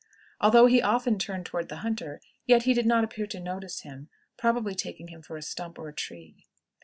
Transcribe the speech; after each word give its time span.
Although 0.39 0.65
he 0.65 0.81
often 0.81 1.19
turned 1.19 1.45
toward 1.45 1.69
the 1.69 1.75
hunter, 1.85 2.19
yet 2.47 2.63
he 2.63 2.73
did 2.73 2.87
not 2.87 3.03
appear 3.03 3.27
to 3.27 3.39
notice 3.39 3.81
him, 3.81 4.09
probably 4.35 4.73
taking 4.73 5.09
him 5.09 5.21
for 5.21 5.37
a 5.37 5.43
stump 5.43 5.77
or 5.77 5.91
tree. 5.91 6.47